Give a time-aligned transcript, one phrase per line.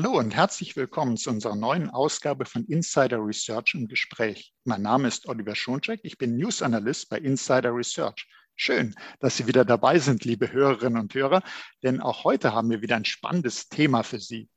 [0.00, 4.54] Hallo und herzlich willkommen zu unserer neuen Ausgabe von Insider Research im Gespräch.
[4.62, 8.28] Mein Name ist Oliver Schoncheck, ich bin News Analyst bei Insider Research.
[8.54, 11.42] Schön, dass Sie wieder dabei sind, liebe Hörerinnen und Hörer,
[11.82, 14.48] denn auch heute haben wir wieder ein spannendes Thema für Sie.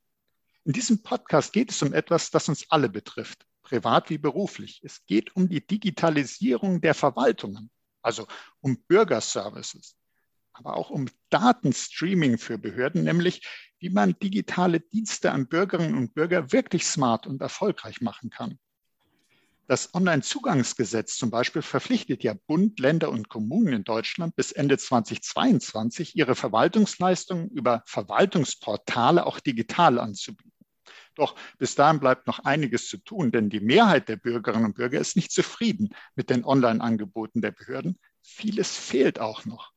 [0.63, 4.79] In diesem Podcast geht es um etwas, das uns alle betrifft, privat wie beruflich.
[4.83, 7.71] Es geht um die Digitalisierung der Verwaltungen,
[8.03, 8.27] also
[8.59, 9.95] um Bürgerservices,
[10.53, 13.41] aber auch um Datenstreaming für Behörden, nämlich
[13.81, 18.59] wie man digitale Dienste an Bürgerinnen und Bürger wirklich smart und erfolgreich machen kann.
[19.67, 26.15] Das Onlinezugangsgesetz zum Beispiel verpflichtet ja Bund, Länder und Kommunen in Deutschland bis Ende 2022
[26.15, 30.51] ihre Verwaltungsleistungen über Verwaltungsportale auch digital anzubieten.
[31.15, 34.99] Doch bis dahin bleibt noch einiges zu tun, denn die Mehrheit der Bürgerinnen und Bürger
[34.99, 37.97] ist nicht zufrieden mit den Online-Angeboten der Behörden.
[38.21, 39.71] Vieles fehlt auch noch.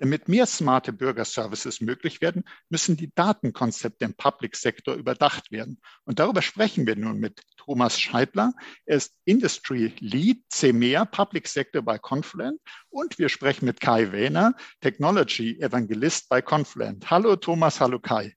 [0.00, 5.78] Damit mehr smarte Bürgerservices möglich werden, müssen die Datenkonzepte im Public Sector überdacht werden.
[6.04, 8.54] Und darüber sprechen wir nun mit Thomas Scheidler.
[8.86, 12.58] Er ist Industry Lead CEMEA Public Sector bei Confluent.
[12.88, 17.10] Und wir sprechen mit Kai Wehner, Technology Evangelist bei Confluent.
[17.10, 18.34] Hallo Thomas, hallo Kai.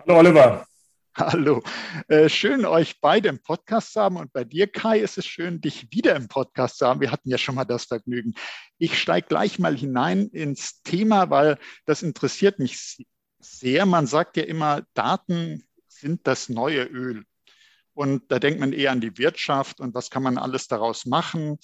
[0.00, 0.66] Hallo Oliver.
[1.16, 1.62] Hallo,
[2.08, 5.60] äh, schön euch beide im Podcast zu haben und bei dir, Kai, ist es schön,
[5.60, 7.00] dich wieder im Podcast zu haben.
[7.00, 8.34] Wir hatten ja schon mal das Vergnügen.
[8.78, 12.98] Ich steige gleich mal hinein ins Thema, weil das interessiert mich
[13.38, 13.86] sehr.
[13.86, 17.22] Man sagt ja immer, Daten sind das neue Öl.
[17.92, 21.58] Und da denkt man eher an die Wirtschaft und was kann man alles daraus machen.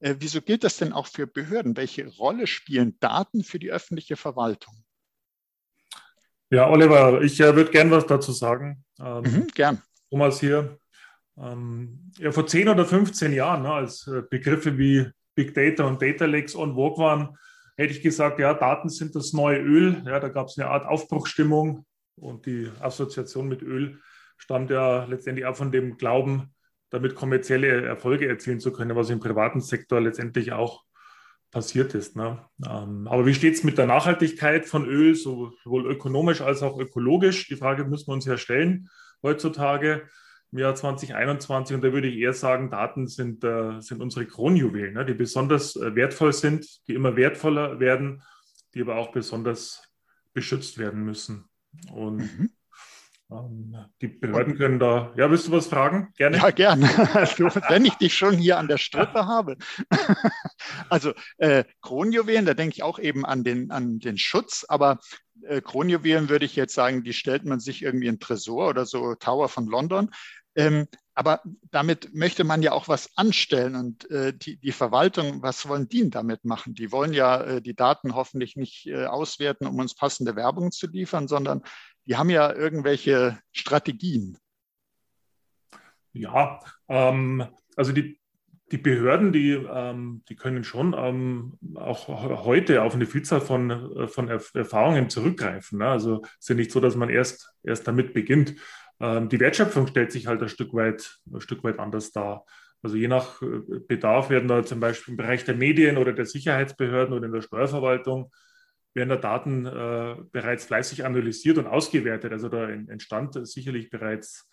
[0.00, 1.76] Äh, wieso gilt das denn auch für Behörden?
[1.76, 4.85] Welche Rolle spielen Daten für die öffentliche Verwaltung?
[6.50, 8.84] Ja, Oliver, ich äh, würde gern was dazu sagen.
[9.00, 9.82] Ähm, mhm, gern.
[10.10, 10.78] Thomas hier.
[11.38, 16.00] Ähm, ja, vor 10 oder 15 Jahren, ne, als äh, Begriffe wie Big Data und
[16.00, 17.36] Data Lakes on vogue waren,
[17.76, 20.02] hätte ich gesagt, ja, Daten sind das neue Öl.
[20.06, 21.84] Ja, da gab es eine Art Aufbruchstimmung
[22.16, 24.00] und die Assoziation mit Öl
[24.38, 26.54] stammt ja letztendlich auch von dem Glauben,
[26.90, 30.84] damit kommerzielle Erfolge erzielen zu können, was im privaten Sektor letztendlich auch
[31.56, 32.16] passiert ist.
[32.16, 32.38] Ne?
[32.68, 37.48] Ähm, aber wie steht es mit der Nachhaltigkeit von Öl, sowohl ökonomisch als auch ökologisch?
[37.48, 38.90] Die Frage müssen wir uns ja stellen
[39.22, 40.02] heutzutage
[40.52, 41.74] im Jahr 2021.
[41.74, 45.06] Und da würde ich eher sagen, Daten sind, äh, sind unsere Kronjuwelen, ne?
[45.06, 48.22] die besonders äh, wertvoll sind, die immer wertvoller werden,
[48.74, 49.82] die aber auch besonders
[50.34, 51.46] beschützt werden müssen.
[51.90, 52.50] Und mhm.
[53.30, 55.12] Ähm, die Behörden können da.
[55.16, 56.12] Ja, willst du was fragen?
[56.16, 56.36] Gerne.
[56.36, 56.86] Ja, gerne.
[57.68, 59.56] wenn ich dich schon hier an der Strippe habe.
[60.88, 65.00] also äh, Kronjuwelen, da denke ich auch eben an den, an den Schutz, aber
[65.42, 69.14] äh, Kronjuwelen würde ich jetzt sagen, die stellt man sich irgendwie in Tresor oder so
[69.16, 70.10] Tower von London.
[70.54, 70.86] Ähm,
[71.16, 71.40] aber
[71.70, 76.10] damit möchte man ja auch was anstellen und äh, die, die Verwaltung, was wollen die
[76.10, 76.74] damit machen?
[76.74, 80.86] Die wollen ja äh, die Daten hoffentlich nicht äh, auswerten, um uns passende Werbung zu
[80.86, 81.62] liefern, sondern
[82.04, 84.36] die haben ja irgendwelche Strategien.
[86.12, 87.46] Ja, ähm,
[87.76, 88.20] also die,
[88.70, 92.08] die Behörden, die, ähm, die können schon ähm, auch
[92.44, 95.78] heute auf eine Vielzahl von, von Erfahrungen zurückgreifen.
[95.78, 95.88] Ne?
[95.88, 98.56] Also es ist ja nicht so, dass man erst, erst damit beginnt.
[99.00, 102.44] Ähm, die Wertschöpfung stellt sich halt ein Stück weit, ein Stück weit anders dar.
[102.82, 106.26] Also je nach äh, Bedarf werden da zum Beispiel im Bereich der Medien oder der
[106.26, 108.30] Sicherheitsbehörden oder in der Steuerverwaltung
[108.94, 112.32] werden da Daten äh, bereits fleißig analysiert und ausgewertet.
[112.32, 114.48] Also da entstand sicherlich bereits,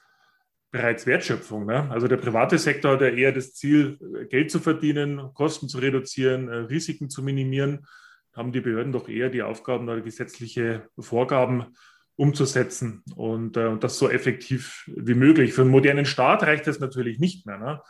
[0.69, 1.65] bereits Wertschöpfung.
[1.65, 1.89] Ne?
[1.89, 3.97] Also der private Sektor hat ja eher das Ziel,
[4.29, 7.85] Geld zu verdienen, Kosten zu reduzieren, äh, Risiken zu minimieren.
[8.35, 11.67] Haben die Behörden doch eher die Aufgaben oder gesetzliche Vorgaben
[12.15, 15.53] umzusetzen und äh, das so effektiv wie möglich.
[15.53, 17.57] Für einen modernen Staat reicht das natürlich nicht mehr.
[17.57, 17.81] Ne?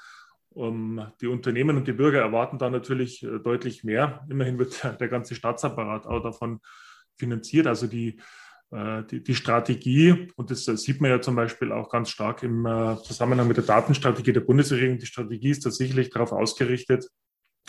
[0.50, 4.26] Um, die Unternehmen und die Bürger erwarten da natürlich äh, deutlich mehr.
[4.30, 6.60] Immerhin wird der, der, ganze Staatsapparat auch davon
[7.18, 7.68] finanziert.
[7.68, 8.20] Also die,
[8.72, 12.66] äh, die, die, Strategie, und das sieht man ja zum Beispiel auch ganz stark im
[12.66, 15.00] äh, Zusammenhang mit der Datenstrategie der Bundesregierung.
[15.00, 17.10] Die Strategie ist tatsächlich darauf ausgerichtet,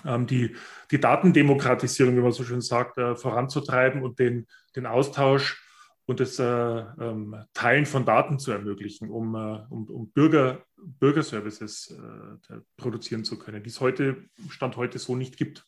[0.05, 0.55] ähm, die,
[0.91, 5.64] die Datendemokratisierung, wie man so schön sagt, äh, voranzutreiben und den, den Austausch
[6.07, 11.91] und das äh, ähm, Teilen von Daten zu ermöglichen, um, äh, um, um Bürger, Bürgerservices
[11.91, 15.67] äh, produzieren zu können, die es heute, Stand heute so nicht gibt.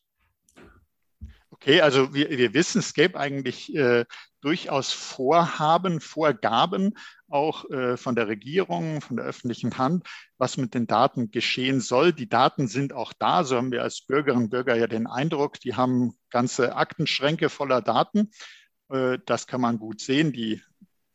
[1.50, 4.04] Okay, also wir, wir wissen, es gäbe eigentlich äh,
[4.42, 6.92] durchaus Vorhaben, Vorgaben
[7.28, 10.06] auch äh, von der Regierung, von der öffentlichen Hand,
[10.36, 12.12] was mit den Daten geschehen soll.
[12.12, 15.58] Die Daten sind auch da, so haben wir als Bürgerinnen und Bürger ja den Eindruck,
[15.60, 18.30] die haben ganze Aktenschränke voller Daten.
[18.88, 20.32] Äh, das kann man gut sehen.
[20.32, 20.62] Die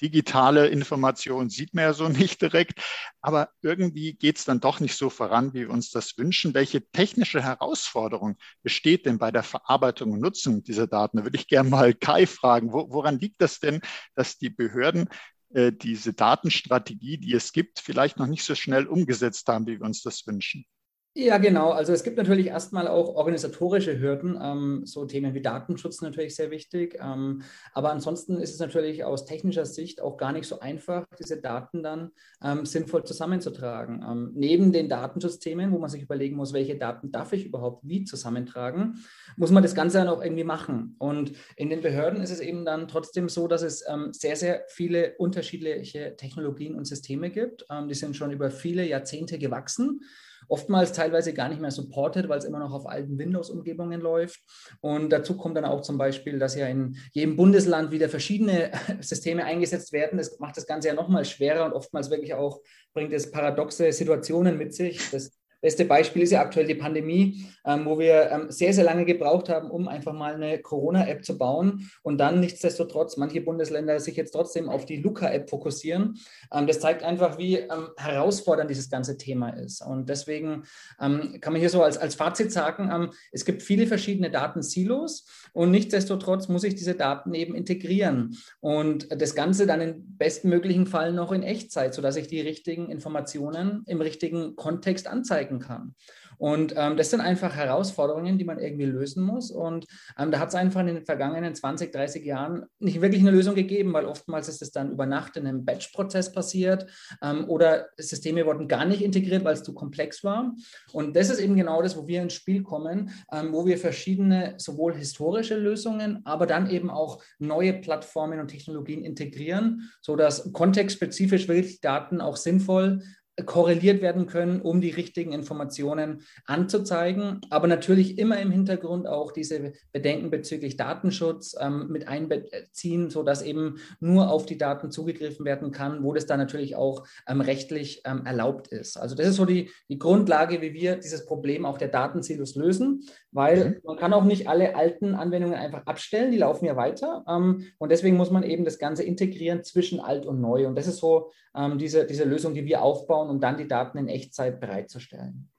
[0.02, 2.82] digitale Information sieht man ja so nicht direkt,
[3.22, 6.54] aber irgendwie geht es dann doch nicht so voran, wie wir uns das wünschen.
[6.54, 11.18] Welche technische Herausforderung besteht denn bei der Verarbeitung und Nutzung dieser Daten?
[11.18, 13.82] Da würde ich gerne mal Kai fragen, wo, woran liegt das denn,
[14.16, 15.08] dass die Behörden
[15.54, 19.86] äh, diese Datenstrategie, die es gibt, vielleicht noch nicht so schnell umgesetzt haben, wie wir
[19.86, 20.66] uns das wünschen.
[21.14, 21.72] Ja, genau.
[21.72, 26.52] Also es gibt natürlich erstmal auch organisatorische Hürden, ähm, so Themen wie Datenschutz natürlich sehr
[26.52, 26.98] wichtig.
[27.02, 27.42] Ähm,
[27.74, 31.84] aber ansonsten ist es natürlich aus technischer Sicht auch gar nicht so einfach, diese Daten
[31.84, 32.12] dann
[32.42, 34.02] ähm, sinnvoll zusammenzutragen.
[34.10, 38.06] Ähm, neben den Datenschutzthemen, wo man sich überlegen muss, welche Daten darf ich überhaupt wie
[38.06, 39.04] zusammentragen,
[39.36, 40.96] muss man das Ganze dann auch irgendwie machen.
[40.98, 44.64] Und in den Behörden ist es eben dann trotzdem so, dass es ähm, sehr, sehr
[44.70, 47.66] viele unterschiedliche Technologien und Systeme gibt.
[47.70, 50.00] Ähm, die sind schon über viele Jahrzehnte gewachsen
[50.48, 54.40] oftmals teilweise gar nicht mehr supported, weil es immer noch auf alten Windows-Umgebungen läuft.
[54.82, 58.72] Und dazu kommt dann auch zum Beispiel, dass ja in jedem Bundesland wieder verschiedene
[59.02, 60.18] Systeme eingesetzt werden.
[60.18, 62.62] Das macht das Ganze ja nochmal schwerer und oftmals wirklich auch
[62.94, 65.10] bringt es paradoxe Situationen mit sich.
[65.12, 69.06] Das Beste Beispiel ist ja aktuell die Pandemie, ähm, wo wir ähm, sehr, sehr lange
[69.06, 74.16] gebraucht haben, um einfach mal eine Corona-App zu bauen und dann nichtsdestotrotz manche Bundesländer sich
[74.16, 76.18] jetzt trotzdem auf die Luca-App fokussieren.
[76.52, 79.82] Ähm, das zeigt einfach, wie ähm, herausfordernd dieses ganze Thema ist.
[79.82, 80.64] Und deswegen
[81.00, 85.28] ähm, kann man hier so als, als Fazit sagen, ähm, es gibt viele verschiedene Datensilos
[85.54, 91.14] und nichtsdestotrotz muss ich diese Daten eben integrieren und das Ganze dann im bestmöglichen Fall
[91.14, 95.96] noch in Echtzeit, sodass ich die richtigen Informationen im richtigen Kontext anzeige arbeiten kann.
[96.38, 99.52] Und ähm, das sind einfach Herausforderungen, die man irgendwie lösen muss.
[99.52, 99.86] Und
[100.18, 103.54] ähm, da hat es einfach in den vergangenen 20, 30 Jahren nicht wirklich eine Lösung
[103.54, 106.88] gegeben, weil oftmals ist es dann über Nacht in einem Batch-Prozess passiert
[107.22, 110.56] ähm, oder Systeme wurden gar nicht integriert, weil es zu komplex war.
[110.94, 114.56] Und das ist eben genau das, wo wir ins Spiel kommen, ähm, wo wir verschiedene
[114.58, 121.82] sowohl historische Lösungen, aber dann eben auch neue Plattformen und Technologien integrieren, sodass kontextspezifisch wirklich
[121.82, 123.04] Daten auch sinnvoll
[123.46, 127.40] korreliert werden können, um die richtigen Informationen anzuzeigen.
[127.50, 133.78] Aber natürlich immer im Hintergrund auch diese Bedenken bezüglich Datenschutz ähm, mit einbeziehen, sodass eben
[134.00, 138.26] nur auf die Daten zugegriffen werden kann, wo das dann natürlich auch ähm, rechtlich ähm,
[138.26, 138.98] erlaubt ist.
[138.98, 143.06] Also das ist so die, die Grundlage, wie wir dieses Problem auch der Datensilos lösen,
[143.32, 143.76] weil mhm.
[143.84, 147.24] man kann auch nicht alle alten Anwendungen einfach abstellen, die laufen ja weiter.
[147.28, 150.68] Ähm, und deswegen muss man eben das Ganze integrieren zwischen alt und neu.
[150.68, 153.98] Und das ist so ähm, diese, diese Lösung, die wir aufbauen, um dann die Daten
[153.98, 155.52] in Echtzeit bereitzustellen.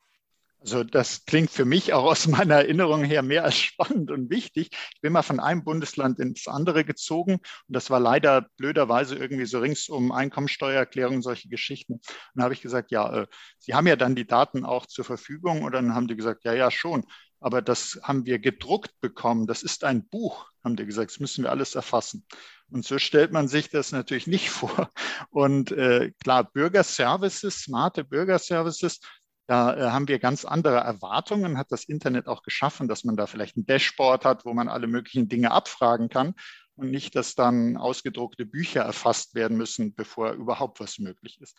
[0.62, 4.68] Also das klingt für mich auch aus meiner Erinnerung her mehr als spannend und wichtig.
[4.94, 9.46] Ich bin mal von einem Bundesland ins andere gezogen und das war leider blöderweise irgendwie
[9.46, 11.94] so rings um Einkommensteuererklärung und solche Geschichten.
[11.94, 12.02] Und
[12.34, 13.26] da habe ich gesagt, ja, äh,
[13.58, 16.52] Sie haben ja dann die Daten auch zur Verfügung und dann haben die gesagt, ja,
[16.52, 17.04] ja, schon.
[17.42, 19.46] Aber das haben wir gedruckt bekommen.
[19.46, 21.10] Das ist ein Buch, haben die gesagt.
[21.10, 22.24] Das müssen wir alles erfassen.
[22.70, 24.90] Und so stellt man sich das natürlich nicht vor.
[25.30, 29.00] Und äh, klar, Bürgerservices, smarte Bürgerservices,
[29.46, 33.26] da äh, haben wir ganz andere Erwartungen, hat das Internet auch geschaffen, dass man da
[33.26, 36.34] vielleicht ein Dashboard hat, wo man alle möglichen Dinge abfragen kann
[36.76, 41.58] und nicht, dass dann ausgedruckte Bücher erfasst werden müssen, bevor überhaupt was möglich ist.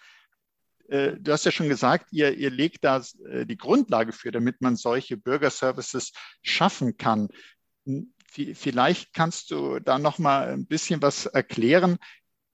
[0.89, 4.61] Äh, du hast ja schon gesagt, ihr, ihr legt da äh, die Grundlage für, damit
[4.61, 7.29] man solche Bürgerservices schaffen kann.
[8.25, 11.97] Vielleicht kannst du da noch mal ein bisschen was erklären.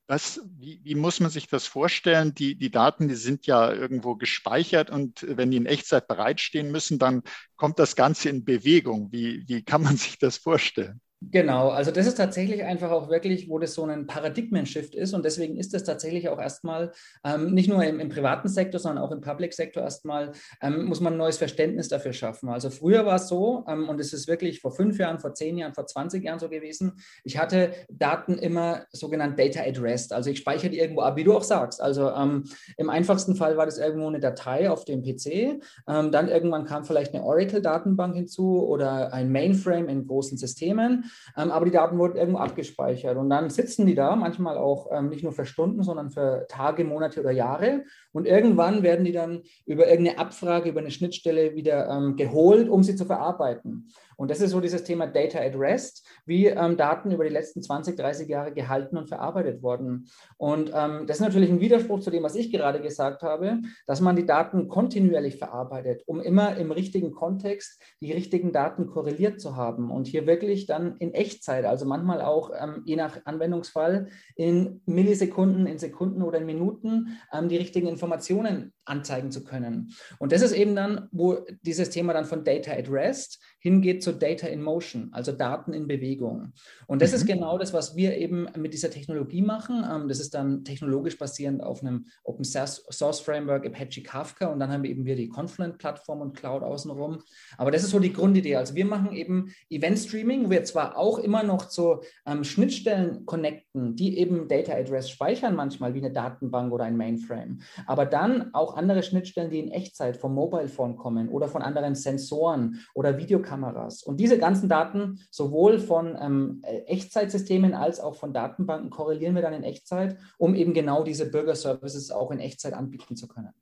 [0.07, 2.33] Was, wie, wie, muss man sich das vorstellen?
[2.33, 6.97] Die, die Daten, die sind ja irgendwo gespeichert und wenn die in Echtzeit bereitstehen müssen,
[6.97, 7.21] dann
[7.57, 9.11] kommt das Ganze in Bewegung.
[9.11, 10.99] Wie, wie kann man sich das vorstellen?
[11.21, 15.25] Genau, also das ist tatsächlich einfach auch wirklich, wo das so ein Paradigmen-Shift ist und
[15.25, 16.93] deswegen ist das tatsächlich auch erstmal
[17.25, 21.13] ähm, nicht nur im, im, privaten Sektor, sondern auch im Public-Sektor erstmal ähm, muss man
[21.13, 22.47] ein neues Verständnis dafür schaffen.
[22.47, 25.57] Also früher war es so ähm, und es ist wirklich vor fünf Jahren, vor zehn
[25.57, 26.93] Jahren, vor 20 Jahren so gewesen,
[27.25, 31.25] ich hatte Daten immer sogenannt Data at Rest, also ich speichere die irgendwo ab, wie
[31.25, 31.81] du auch sagst.
[31.81, 32.45] Also ähm,
[32.77, 36.85] im einfachsten Fall war das irgendwo eine Datei auf dem PC, ähm, dann irgendwann kam
[36.85, 42.17] vielleicht eine Oracle-Datenbank hinzu oder ein Mainframe in großen Systemen ähm, aber die Daten wurden
[42.17, 43.17] irgendwo abgespeichert.
[43.17, 46.83] Und dann sitzen die da, manchmal auch ähm, nicht nur für Stunden, sondern für Tage,
[46.83, 47.83] Monate oder Jahre.
[48.11, 52.83] Und irgendwann werden die dann über irgendeine Abfrage, über eine Schnittstelle wieder ähm, geholt, um
[52.83, 53.89] sie zu verarbeiten.
[54.19, 57.61] Und das ist so dieses Thema Data at Rest, wie ähm, Daten über die letzten
[57.61, 60.09] 20, 30 Jahre gehalten und verarbeitet wurden.
[60.35, 64.01] Und ähm, das ist natürlich ein Widerspruch zu dem, was ich gerade gesagt habe, dass
[64.01, 69.55] man die Daten kontinuierlich verarbeitet, um immer im richtigen Kontext die richtigen Daten korreliert zu
[69.55, 74.81] haben und hier wirklich dann in Echtzeit, also manchmal auch ähm, je nach Anwendungsfall in
[74.85, 79.93] Millisekunden, in Sekunden oder in Minuten ähm, die richtigen Informationen anzeigen zu können.
[80.17, 84.08] Und das ist eben dann, wo dieses Thema dann von Data at Rest hingeht zu
[84.09, 86.53] so Data in Motion, also Daten in Bewegung.
[86.87, 87.15] Und das mhm.
[87.15, 89.85] ist genau das, was wir eben mit dieser Technologie machen.
[89.89, 94.71] Ähm, das ist dann technologisch basierend auf einem Open Source Framework, Apache Kafka und dann
[94.71, 97.19] haben wir eben wir die Confluent-Plattform und Cloud außenrum.
[97.57, 98.55] Aber das ist so die Grundidee.
[98.55, 103.95] Also wir machen eben Event-Streaming, wo wir zwar auch immer noch zu ähm, Schnittstellen connecten,
[103.95, 108.75] die eben Data Address speichern manchmal wie eine Datenbank oder ein Mainframe, aber dann auch
[108.75, 113.98] andere Schnittstellen, die in Echtzeit vom Mobile Phone kommen oder von anderen Sensoren oder Videokameras.
[114.03, 119.53] Und diese ganzen Daten sowohl von ähm, Echtzeitsystemen als auch von Datenbanken korrelieren wir dann
[119.53, 123.53] in Echtzeit, um eben genau diese Bürger-Services auch in Echtzeit anbieten zu können.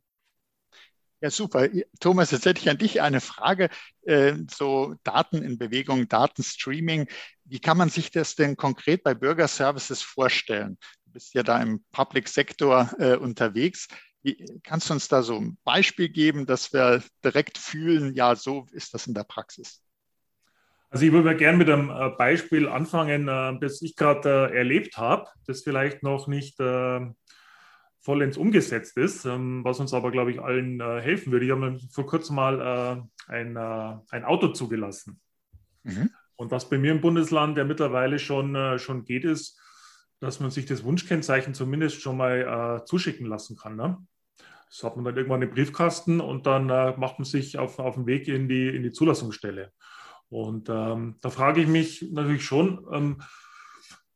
[1.20, 1.68] Ja, super.
[2.00, 3.70] Thomas, jetzt hätte ich an dich eine Frage.
[4.04, 7.08] Äh, so Daten in Bewegung, Datenstreaming.
[7.44, 10.78] Wie kann man sich das denn konkret bei Bürgerservices vorstellen?
[11.06, 13.88] Du bist ja da im Public Sektor äh, unterwegs.
[14.22, 18.68] Wie, kannst du uns da so ein Beispiel geben, dass wir direkt fühlen, ja, so
[18.72, 19.82] ist das in der Praxis?
[20.90, 23.28] Also ich würde gerne mit einem äh, Beispiel anfangen,
[23.60, 26.60] das ich gerade erlebt habe, das vielleicht noch nicht
[28.08, 31.44] vollends umgesetzt ist, ähm, was uns aber, glaube ich, allen äh, helfen würde.
[31.44, 32.62] Ich habe vor kurzem mal
[33.28, 35.20] äh, ein, äh, ein Auto zugelassen.
[35.84, 36.10] Mhm.
[36.38, 39.60] Und was bei mir im Bundesland ja mittlerweile schon, äh, schon geht, ist,
[40.22, 43.76] dass man sich das Wunschkennzeichen zumindest schon mal äh, zuschicken lassen kann.
[43.76, 43.98] Ne?
[44.70, 47.96] Das hat man dann irgendwann im Briefkasten und dann äh, macht man sich auf, auf
[47.96, 49.74] den Weg in die, in die Zulassungsstelle.
[50.30, 53.22] Und ähm, da frage ich mich natürlich schon, ähm,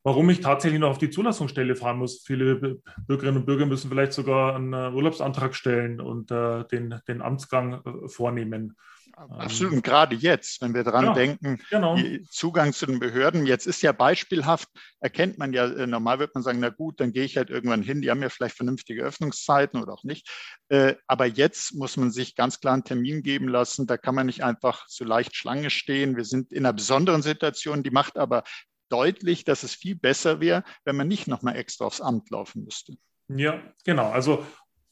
[0.04, 2.24] warum ich tatsächlich noch auf die Zulassungsstelle fahren muss.
[2.26, 7.22] Viele Bürgerinnen und Bürger müssen vielleicht sogar einen äh, Urlaubsantrag stellen und äh, den, den
[7.22, 8.76] Amtsgang äh, vornehmen.
[9.30, 11.98] Absolut, und gerade jetzt, wenn wir daran ja, denken, genau.
[12.30, 14.68] Zugang zu den Behörden, jetzt ist ja beispielhaft,
[15.00, 17.84] erkennt man ja, äh, normal wird man sagen, na gut, dann gehe ich halt irgendwann
[17.84, 20.30] hin, die haben ja vielleicht vernünftige Öffnungszeiten oder auch nicht.
[21.08, 24.44] Aber jetzt muss man sich ganz klar einen Termin geben lassen, da kann man nicht
[24.44, 26.16] einfach so leicht Schlange stehen.
[26.16, 28.44] Wir sind in einer besonderen Situation, die macht aber
[28.90, 32.94] deutlich, dass es viel besser wäre, wenn man nicht nochmal extra aufs Amt laufen müsste.
[33.28, 34.12] Ja, genau.
[34.12, 34.46] Also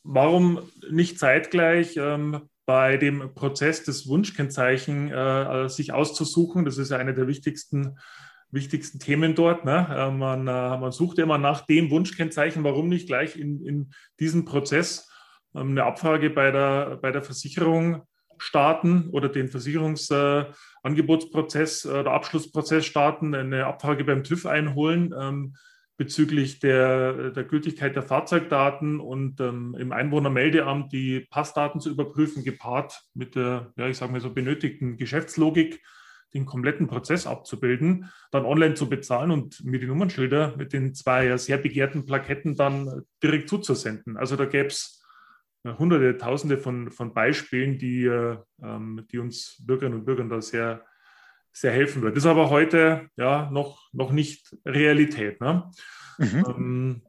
[0.03, 6.65] warum nicht zeitgleich ähm, bei dem Prozess des Wunschkennzeichen äh, sich auszusuchen?
[6.65, 7.97] Das ist ja eine der wichtigsten
[8.51, 9.65] wichtigsten Themen dort.
[9.65, 9.87] Ne?
[9.89, 12.63] Äh, man, äh, man sucht immer nach dem Wunschkennzeichen.
[12.63, 15.09] Warum nicht gleich in, in diesem Prozess
[15.55, 18.03] ähm, eine Abfrage bei der, bei der Versicherung
[18.37, 25.55] starten oder den Versicherungsangebotsprozess äh, oder Abschlussprozess starten, eine Abfrage beim TÜV einholen ähm,
[25.99, 33.03] bezüglich der, der Gültigkeit der Fahrzeugdaten und ähm, im Einwohnermeldeamt die Passdaten zu überprüfen, gepaart
[33.13, 35.83] mit der, ja, ich sage mal so, benötigten Geschäftslogik,
[36.33, 41.35] den kompletten Prozess abzubilden, dann online zu bezahlen und mir die Nummernschilder mit den zwei
[41.35, 44.15] sehr begehrten Plaketten dann direkt zuzusenden.
[44.15, 45.03] Also da gäbe es
[45.65, 50.85] hunderte, tausende von, von Beispielen, die, äh, ähm, die uns Bürgerinnen und Bürgern da sehr,
[51.51, 52.15] sehr helfen wird.
[52.15, 55.41] Das ist aber heute ja noch, noch nicht Realität.
[55.41, 55.69] Ne?
[56.17, 56.45] Mhm.
[56.47, 57.01] Ähm,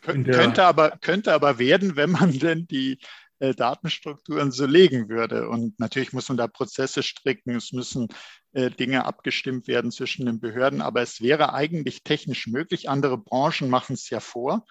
[0.00, 2.98] könnte, aber, könnte aber werden, wenn man denn die
[3.40, 5.48] äh, Datenstrukturen so legen würde.
[5.48, 8.08] Und natürlich muss man da Prozesse stricken, es müssen
[8.52, 12.88] äh, Dinge abgestimmt werden zwischen den Behörden, aber es wäre eigentlich technisch möglich.
[12.88, 14.64] Andere Branchen machen es ja vor.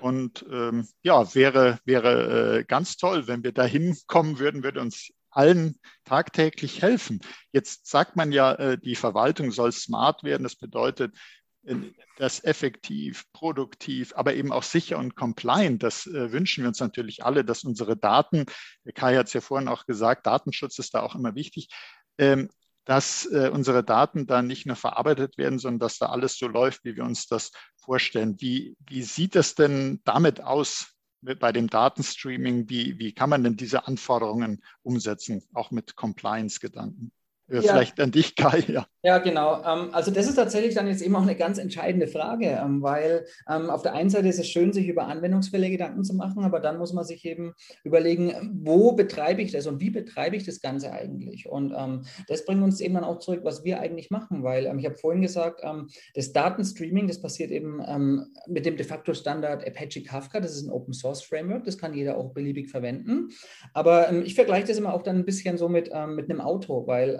[0.00, 5.10] Und ähm, ja, wäre, wäre äh, ganz toll, wenn wir dahin kommen würden, würde uns
[5.30, 7.20] allen tagtäglich helfen.
[7.52, 10.42] Jetzt sagt man ja, äh, die Verwaltung soll smart werden.
[10.42, 11.16] Das bedeutet,
[11.64, 11.76] äh,
[12.16, 15.82] das effektiv, produktiv, aber eben auch sicher und compliant.
[15.82, 18.46] Das äh, wünschen wir uns natürlich alle, dass unsere Daten,
[18.94, 21.68] Kai hat es ja vorhin auch gesagt, Datenschutz ist da auch immer wichtig,
[22.18, 22.48] ähm,
[22.86, 26.96] dass unsere Daten da nicht nur verarbeitet werden, sondern dass da alles so läuft, wie
[26.96, 28.40] wir uns das vorstellen.
[28.40, 32.68] Wie, wie sieht es denn damit aus bei dem Datenstreaming?
[32.68, 37.12] Wie, wie kann man denn diese Anforderungen umsetzen, auch mit Compliance-Gedanken?
[37.48, 37.62] Äh, ja.
[37.62, 38.64] Vielleicht an dich, Kai.
[38.68, 39.62] Ja, ja genau.
[39.64, 43.26] Ähm, also das ist tatsächlich dann jetzt eben auch eine ganz entscheidende Frage, ähm, weil
[43.48, 46.60] ähm, auf der einen Seite ist es schön, sich über Anwendungsfälle Gedanken zu machen, aber
[46.60, 47.54] dann muss man sich eben
[47.84, 51.48] überlegen, wo betreibe ich das und wie betreibe ich das Ganze eigentlich?
[51.48, 51.74] Und
[52.28, 55.22] das bringt uns eben dann auch zurück, was wir eigentlich machen, weil ich habe vorhin
[55.22, 55.62] gesagt,
[56.14, 57.82] das Datenstreaming, das passiert eben
[58.46, 61.94] mit dem de facto Standard Apache Kafka, das ist ein Open Source Framework, das kann
[61.94, 63.30] jeder auch beliebig verwenden.
[63.72, 67.18] Aber ich vergleiche das immer auch dann ein bisschen so mit, mit einem Auto, weil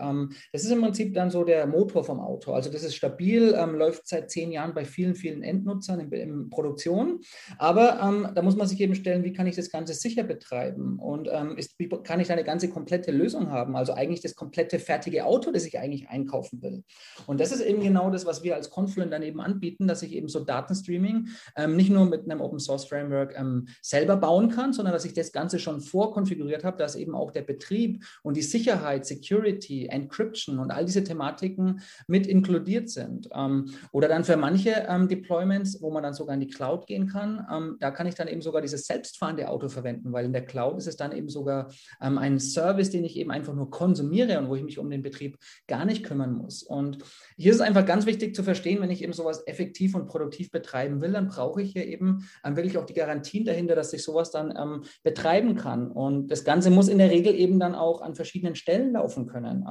[0.52, 2.52] das ist im Prinzip dann so der Motor vom Auto.
[2.52, 6.50] Also das ist stabil, ähm, läuft seit zehn Jahren bei vielen, vielen Endnutzern in, in
[6.50, 7.20] Produktion.
[7.58, 10.98] Aber ähm, da muss man sich eben stellen, wie kann ich das Ganze sicher betreiben?
[10.98, 13.76] Und ähm, ist, wie kann ich da eine ganze komplette Lösung haben?
[13.76, 16.84] Also eigentlich das komplette fertige Auto, das ich eigentlich einkaufen will.
[17.26, 20.12] Und das ist eben genau das, was wir als Confluent dann eben anbieten, dass ich
[20.12, 24.72] eben so Datenstreaming ähm, nicht nur mit einem Open Source Framework ähm, selber bauen kann,
[24.72, 28.42] sondern dass ich das Ganze schon vorkonfiguriert habe, dass eben auch der Betrieb und die
[28.42, 31.59] Sicherheit, Security, Encryption und all diese Thematiken
[32.06, 33.28] mit inkludiert sind.
[33.34, 37.06] Ähm, oder dann für manche ähm, Deployments, wo man dann sogar in die Cloud gehen
[37.06, 40.44] kann, ähm, da kann ich dann eben sogar dieses selbstfahrende Auto verwenden, weil in der
[40.44, 44.48] Cloud ist es dann eben sogar ein Service, den ich eben einfach nur konsumiere und
[44.48, 46.62] wo ich mich um den Betrieb gar nicht kümmern muss.
[46.62, 46.98] Und
[47.36, 50.50] hier ist es einfach ganz wichtig zu verstehen, wenn ich eben sowas effektiv und produktiv
[50.50, 54.30] betreiben will, dann brauche ich hier eben wirklich auch die Garantien dahinter, dass ich sowas
[54.30, 55.90] dann betreiben kann.
[55.90, 59.66] Und das Ganze muss in der Regel eben dann auch an verschiedenen Stellen laufen können.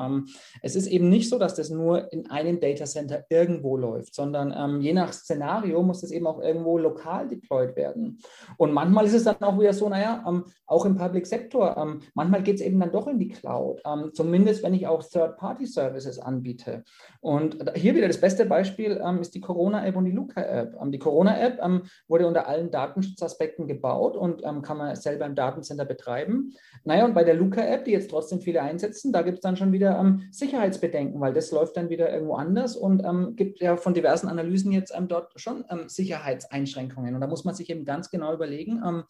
[0.62, 4.82] Es ist eben nicht so, dass das nur in einem Datacenter irgendwo läuft, sondern ähm,
[4.82, 8.20] je nach Szenario muss das eben auch irgendwo lokal deployed werden.
[8.58, 12.02] Und manchmal ist es dann auch wieder so, naja, ähm, auch im Public Sector, ähm,
[12.14, 16.20] manchmal geht es eben dann doch in die Cloud, ähm, zumindest wenn ich auch Third-Party-Services
[16.20, 16.84] anbiete.
[17.22, 20.76] Und hier wieder das beste Beispiel ähm, ist die Corona-App und die Luca-App.
[20.82, 21.60] Ähm, die Corona-App
[22.08, 26.54] wurde unter allen Datenschutzaspekten gebaut und kann man selber im Datencenter betreiben.
[26.84, 29.72] Naja, und bei der Luca-App, die jetzt trotzdem viele einsetzen, da gibt es dann schon
[29.72, 33.04] wieder Sicherheitsbedenken, weil das läuft dann wieder irgendwo anders und
[33.36, 37.16] gibt ja von diversen Analysen jetzt dort schon Sicherheitseinschränkungen.
[37.16, 39.04] Und da muss man sich eben ganz genau überlegen, ähm,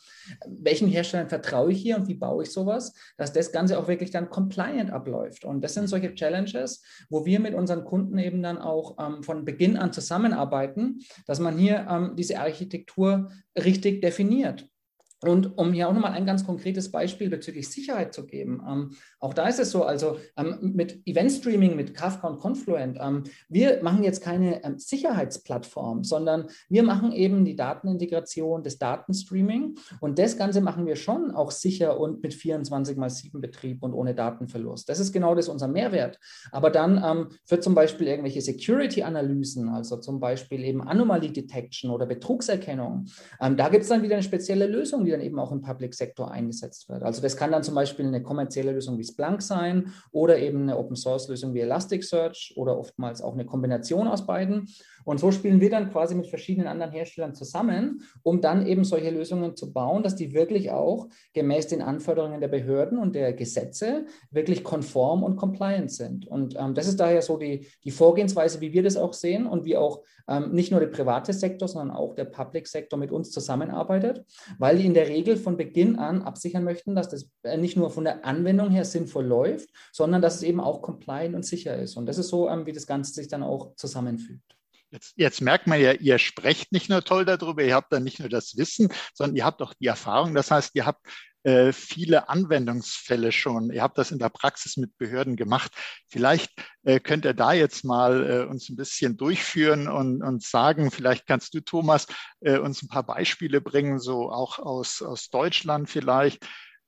[0.47, 4.11] welchen Herstellern vertraue ich hier und wie baue ich sowas, dass das Ganze auch wirklich
[4.11, 5.45] dann compliant abläuft.
[5.45, 9.45] Und das sind solche Challenges, wo wir mit unseren Kunden eben dann auch ähm, von
[9.45, 14.67] Beginn an zusammenarbeiten, dass man hier ähm, diese Architektur richtig definiert.
[15.21, 19.33] Und um hier auch nochmal ein ganz konkretes Beispiel bezüglich Sicherheit zu geben, ähm, auch
[19.33, 23.83] da ist es so, also ähm, mit Event Streaming, mit Kafka und Confluent, ähm, wir
[23.83, 30.37] machen jetzt keine ähm, Sicherheitsplattform, sondern wir machen eben die Datenintegration, das Datenstreaming und das
[30.37, 34.87] Ganze machen wir schon auch sicher und mit 24 mal 7 Betrieb und ohne Datenverlust.
[34.87, 36.17] Das ist genau das unser Mehrwert.
[36.51, 42.05] Aber dann ähm, für zum Beispiel irgendwelche Security-Analysen, also zum Beispiel eben Anomaly Detection oder
[42.05, 43.07] Betrugserkennung,
[43.41, 45.95] ähm, da gibt es dann wieder eine spezielle Lösung, die dann eben auch im Public
[45.95, 47.01] Sektor eingesetzt wird.
[47.03, 50.77] Also das kann dann zum Beispiel eine kommerzielle Lösung wie Splunk sein oder eben eine
[50.77, 54.67] Open Source Lösung wie Elasticsearch oder oftmals auch eine Kombination aus beiden.
[55.09, 59.09] Und so spielen wir dann quasi mit verschiedenen anderen Herstellern zusammen, um dann eben solche
[59.09, 64.05] Lösungen zu bauen, dass die wirklich auch gemäß den Anforderungen der Behörden und der Gesetze
[64.29, 66.27] wirklich konform und compliant sind.
[66.27, 69.65] Und ähm, das ist daher so die, die Vorgehensweise, wie wir das auch sehen und
[69.65, 73.31] wie auch ähm, nicht nur der private Sektor, sondern auch der Public Sektor mit uns
[73.31, 74.23] zusammenarbeitet,
[74.59, 77.89] weil die in der Regel von Beginn an absichern möchten, dass das äh, nicht nur
[77.89, 81.97] von der Anwendung her sinnvoll läuft, sondern dass es eben auch compliant und sicher ist.
[81.97, 84.58] Und das ist so, ähm, wie das Ganze sich dann auch zusammenfügt.
[84.91, 88.19] Jetzt, jetzt, merkt man ja, ihr sprecht nicht nur toll darüber, ihr habt dann nicht
[88.19, 90.33] nur das Wissen, sondern ihr habt auch die Erfahrung.
[90.33, 91.05] Das heißt, ihr habt
[91.43, 93.71] äh, viele Anwendungsfälle schon.
[93.71, 95.71] Ihr habt das in der Praxis mit Behörden gemacht.
[96.07, 96.51] Vielleicht
[96.83, 101.27] äh, könnt ihr da jetzt mal äh, uns ein bisschen durchführen und, und sagen, vielleicht
[101.27, 102.07] kannst du, Thomas,
[102.41, 106.45] äh, uns ein paar Beispiele bringen, so auch aus, aus Deutschland vielleicht.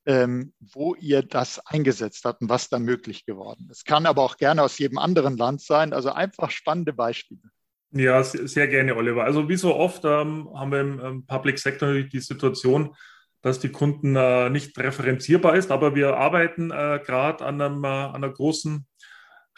[0.07, 3.85] Ähm, wo ihr das eingesetzt habt und was da möglich geworden ist.
[3.85, 5.93] Kann aber auch gerne aus jedem anderen Land sein.
[5.93, 7.51] Also einfach spannende Beispiele.
[7.93, 9.25] Ja, sehr gerne, Oliver.
[9.25, 12.95] Also wie so oft ähm, haben wir im, Public Sector die Situation,
[13.41, 17.85] dass die Kunden äh, nicht referenzierbar ist, aber wir arbeiten äh, gerade an, äh, an
[18.15, 18.85] einer großen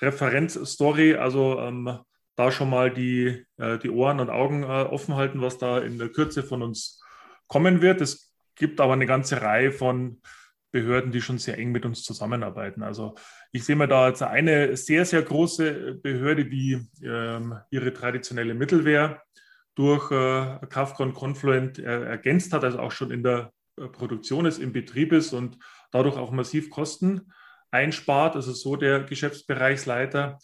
[0.01, 1.99] Referenzstory, also ähm,
[2.35, 5.99] da schon mal die, äh, die Ohren und Augen äh, offen halten, was da in
[5.99, 7.03] der Kürze von uns
[7.47, 8.01] kommen wird.
[8.01, 10.21] Es gibt aber eine ganze Reihe von
[10.73, 12.81] Behörden, die schon sehr eng mit uns zusammenarbeiten.
[12.81, 13.15] Also
[13.51, 19.21] ich sehe mir da jetzt eine sehr, sehr große Behörde, die ähm, ihre traditionelle Mittelwehr
[19.75, 24.47] durch äh, Kafka und Confluent er, ergänzt hat, also auch schon in der äh, Produktion
[24.47, 25.59] ist, im Betrieb ist und
[25.91, 27.31] dadurch auch massiv Kosten
[27.69, 28.35] einspart.
[28.35, 30.39] Also so der Geschäftsbereichsleiter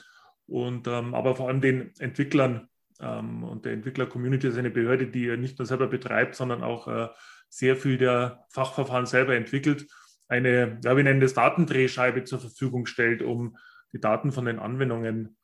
[0.46, 2.70] und ähm, aber vor allem den Entwicklern
[3.02, 7.08] ähm, und der Entwickler-Community ist eine Behörde, die nicht nur selber betreibt, sondern auch äh,
[7.50, 9.88] sehr viel der Fachverfahren selber entwickelt
[10.30, 13.58] eine, ja, wir nennen das Datendrehscheibe zur Verfügung stellt, um
[13.92, 15.38] die Daten von den Anwendungen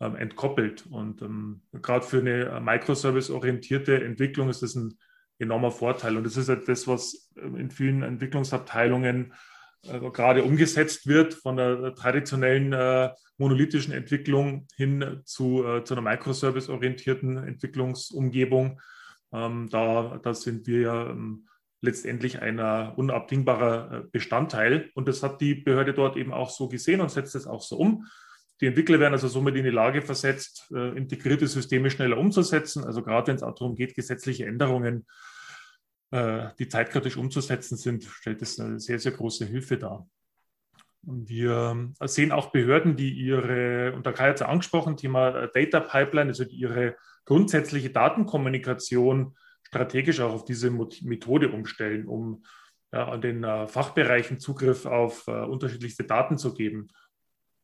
[0.00, 0.86] ähm, entkoppelt.
[0.86, 4.98] Und ähm, gerade für eine Microservice-orientierte Entwicklung ist das ein
[5.38, 6.16] enormer Vorteil.
[6.16, 9.34] Und das ist halt das, was ähm, in vielen Entwicklungsabteilungen
[9.82, 16.02] äh, gerade umgesetzt wird, von der traditionellen äh, monolithischen Entwicklung hin zu, äh, zu einer
[16.02, 18.80] Microservice-orientierten Entwicklungsumgebung.
[19.32, 21.46] Ähm, da, da sind wir ja ähm,
[21.80, 24.90] letztendlich ein unabdingbarer äh, Bestandteil.
[24.94, 27.76] Und das hat die Behörde dort eben auch so gesehen und setzt es auch so
[27.76, 28.06] um.
[28.60, 32.84] die Entwickler werden also somit in die Lage versetzt, äh, integrierte Systeme schneller umzusetzen.
[32.84, 35.06] Also gerade wenn es auch darum geht, gesetzliche Änderungen,
[36.10, 40.06] äh, die zeitkritisch umzusetzen sind, stellt es eine sehr, sehr große Hilfe dar.
[41.02, 46.28] Wir sehen auch Behörden, die ihre, und da Kai hat es angesprochen, Thema Data Pipeline,
[46.28, 49.34] also die ihre grundsätzliche Datenkommunikation
[49.70, 52.42] strategisch auch auf diese Methode umstellen, um
[52.92, 56.88] ja, an den äh, Fachbereichen Zugriff auf äh, unterschiedlichste Daten zu geben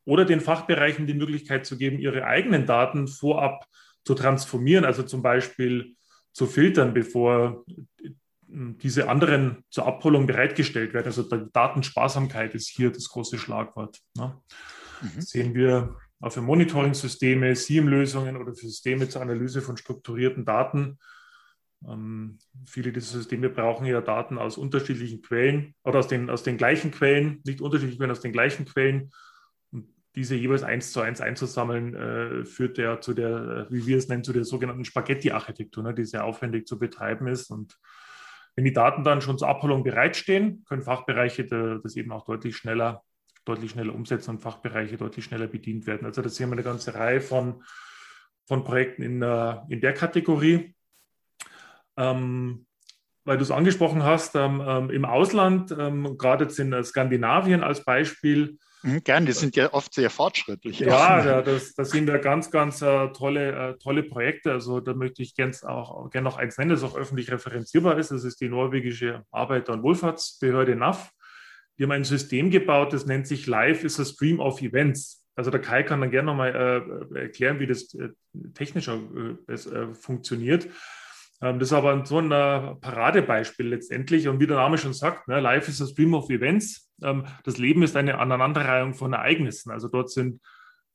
[0.05, 3.67] oder den Fachbereichen die Möglichkeit zu geben, ihre eigenen Daten vorab
[4.05, 5.97] zu transformieren, also zum Beispiel
[6.33, 7.65] zu filtern, bevor
[8.03, 8.11] äh,
[8.49, 11.07] diese anderen zur Abholung bereitgestellt werden.
[11.07, 13.99] Also die Datensparsamkeit ist hier das große Schlagwort.
[14.17, 14.41] Ne?
[15.03, 15.21] Mhm.
[15.21, 20.99] Sehen wir auch für Monitoring-Systeme, SIEM-Lösungen oder für Systeme zur Analyse von strukturierten Daten.
[21.87, 26.57] Ähm, viele dieser Systeme brauchen ja Daten aus unterschiedlichen Quellen oder aus den, aus den
[26.57, 29.11] gleichen Quellen, nicht unterschiedlich, sondern aus den gleichen Quellen
[30.17, 34.25] diese jeweils eins zu eins einzusammeln, äh, führt ja zu der, wie wir es nennen,
[34.25, 37.51] zu der sogenannten Spaghetti-Architektur, ne, die sehr aufwendig zu betreiben ist.
[37.51, 37.79] Und
[38.55, 43.03] wenn die Daten dann schon zur Abholung bereitstehen, können Fachbereiche das eben auch deutlich schneller,
[43.45, 46.07] deutlich schneller umsetzen und Fachbereiche deutlich schneller bedient werden.
[46.07, 47.63] Also das sehen wir eine ganze Reihe von,
[48.47, 50.75] von Projekten in, äh, in der Kategorie.
[51.97, 52.67] Ähm,
[53.25, 57.85] weil du es angesprochen hast, ähm, ähm, im Ausland, ähm, gerade jetzt in Skandinavien als
[57.85, 60.79] Beispiel, Mhm, gern, die sind ja oft sehr fortschrittlich.
[60.79, 64.53] Ja, ja das, das sind ja ganz, ganz uh, tolle, uh, tolle Projekte.
[64.53, 68.13] Also da möchte ich gerne auch gern noch eins nennen, das auch öffentlich referenzierbar ist.
[68.13, 71.11] Das ist die norwegische Arbeiter- und Wohlfahrtsbehörde NAF.
[71.79, 75.27] Die haben ein System gebaut, das nennt sich Live is a Stream of Events.
[75.35, 76.55] Also der Kai kann dann gerne nochmal
[77.13, 78.11] äh, erklären, wie das äh,
[78.55, 80.69] technisch äh, funktioniert.
[81.43, 84.29] Ähm, das ist aber so ein Paradebeispiel letztendlich.
[84.29, 86.91] Und wie der Name schon sagt, ne, Life is a Stream of Events.
[87.03, 89.71] Ähm, das Leben ist eine Aneinanderreihung von Ereignissen.
[89.71, 90.41] Also dort sind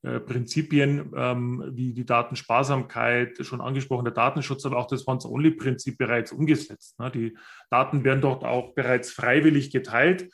[0.02, 6.32] äh, Prinzipien ähm, wie die Datensparsamkeit, schon angesprochen, der Datenschutz, aber auch das Once-Only-Prinzip bereits
[6.32, 6.98] umgesetzt.
[6.98, 7.10] Ne.
[7.12, 7.38] Die
[7.70, 10.28] Daten werden dort auch bereits freiwillig geteilt.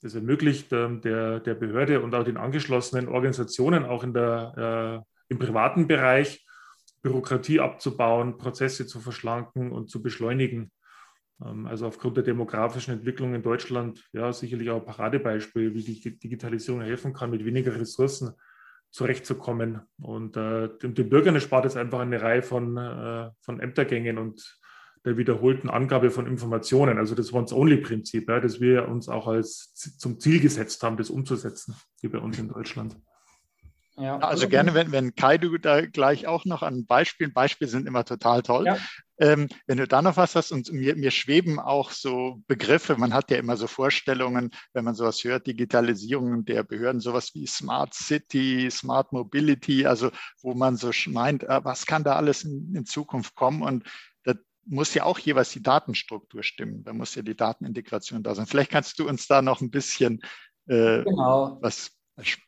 [0.00, 5.38] Das ermöglicht der, der Behörde und auch den angeschlossenen Organisationen auch in der, äh, im
[5.38, 6.44] privaten Bereich
[7.02, 10.70] Bürokratie abzubauen, Prozesse zu verschlanken und zu beschleunigen.
[11.44, 16.18] Ähm, also aufgrund der demografischen Entwicklung in Deutschland, ja, sicherlich auch ein Paradebeispiel, wie die
[16.18, 18.32] Digitalisierung helfen kann, mit weniger Ressourcen
[18.90, 19.80] zurechtzukommen.
[20.00, 24.60] Und äh, dem, dem Bürgern spart es einfach eine Reihe von, äh, von Ämtergängen und
[25.04, 30.20] der wiederholten Angabe von Informationen, also das Once-Only-Prinzip, ja, das wir uns auch als zum
[30.20, 32.96] Ziel gesetzt haben, das umzusetzen, hier bei uns in Deutschland.
[34.02, 37.86] Ja, also gerne, wenn, wenn Kai, du da gleich auch noch an Beispielen, Beispiele sind
[37.86, 38.66] immer total toll.
[38.66, 38.78] Ja.
[39.18, 43.14] Ähm, wenn du da noch was hast und mir, mir schweben auch so Begriffe, man
[43.14, 47.94] hat ja immer so Vorstellungen, wenn man sowas hört, Digitalisierung der Behörden, sowas wie Smart
[47.94, 50.10] City, Smart Mobility, also
[50.42, 53.84] wo man so meint, äh, was kann da alles in, in Zukunft kommen und
[54.24, 54.34] da
[54.66, 58.46] muss ja auch jeweils die Datenstruktur stimmen, da muss ja die Datenintegration da sein.
[58.46, 60.20] Vielleicht kannst du uns da noch ein bisschen
[60.66, 61.58] äh, genau.
[61.60, 61.92] was